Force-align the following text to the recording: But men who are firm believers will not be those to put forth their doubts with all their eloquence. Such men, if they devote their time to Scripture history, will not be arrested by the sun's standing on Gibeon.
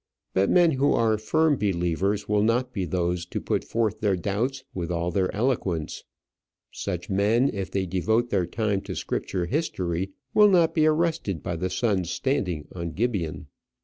But 0.33 0.49
men 0.49 0.71
who 0.71 0.93
are 0.93 1.19
firm 1.19 1.57
believers 1.57 2.27
will 2.27 2.41
not 2.41 2.73
be 2.73 2.85
those 2.85 3.23
to 3.27 3.39
put 3.39 3.63
forth 3.63 3.99
their 3.99 4.15
doubts 4.15 4.63
with 4.73 4.89
all 4.89 5.11
their 5.11 5.31
eloquence. 5.31 6.05
Such 6.71 7.07
men, 7.07 7.51
if 7.53 7.69
they 7.69 7.85
devote 7.85 8.31
their 8.31 8.47
time 8.47 8.81
to 8.81 8.95
Scripture 8.95 9.45
history, 9.45 10.13
will 10.33 10.49
not 10.49 10.73
be 10.73 10.87
arrested 10.87 11.43
by 11.43 11.55
the 11.55 11.69
sun's 11.69 12.09
standing 12.09 12.67
on 12.71 12.93
Gibeon. 12.93 13.45